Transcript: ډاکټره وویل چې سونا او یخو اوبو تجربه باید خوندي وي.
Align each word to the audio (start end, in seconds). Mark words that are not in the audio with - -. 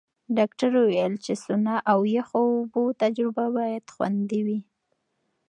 ډاکټره 0.37 0.77
وویل 0.83 1.13
چې 1.25 1.33
سونا 1.43 1.75
او 1.91 1.99
یخو 2.17 2.41
اوبو 2.55 2.83
تجربه 3.01 3.45
باید 3.57 3.85
خوندي 3.93 4.41
وي. 4.47 4.59